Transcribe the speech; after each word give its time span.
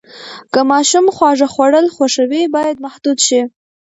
که 0.53 0.59
ماشوم 0.71 1.05
خواږه 1.15 1.47
خوړل 1.53 1.85
خوښوي، 1.95 2.43
باید 2.55 2.77
محدود 2.85 3.17
شي. 3.27 3.41